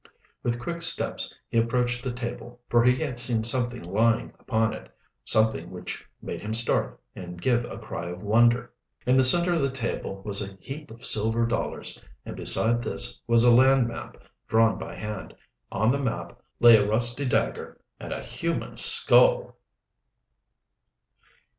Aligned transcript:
With 0.41 0.59
quick 0.59 0.81
steps 0.81 1.35
he 1.47 1.59
approached 1.59 2.03
the 2.03 2.11
table, 2.11 2.59
for 2.71 2.83
he 2.83 2.95
had 2.95 3.19
seen 3.19 3.43
something 3.43 3.83
lying 3.83 4.33
upon 4.39 4.73
it 4.73 4.89
something 5.23 5.69
which 5.69 6.03
made 6.23 6.41
him 6.41 6.53
start 6.55 6.99
and 7.15 7.39
give 7.39 7.65
a 7.65 7.77
cry 7.77 8.09
of 8.09 8.23
wonder. 8.23 8.73
In 9.05 9.15
the 9.15 9.23
center 9.23 9.53
of 9.53 9.61
the 9.61 9.69
table 9.69 10.23
was 10.25 10.41
a 10.41 10.57
heap 10.59 10.89
of 10.89 11.05
silver 11.05 11.45
dollars, 11.45 12.01
and 12.25 12.35
beside 12.35 12.81
this 12.81 13.21
was 13.27 13.43
a 13.43 13.51
land 13.53 13.87
map, 13.87 14.17
drawn 14.47 14.79
by 14.79 14.95
hand. 14.95 15.35
On 15.71 15.91
the 15.91 16.01
map 16.03 16.41
lay 16.59 16.77
a 16.77 16.89
rusty 16.89 17.27
dagger 17.27 17.79
and 17.99 18.11
a 18.11 18.23
human 18.23 18.77
skull! 18.77 19.55